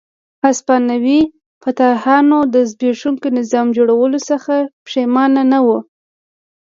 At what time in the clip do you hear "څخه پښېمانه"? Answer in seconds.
4.29-5.41